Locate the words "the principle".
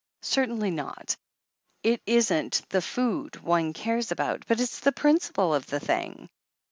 4.79-5.53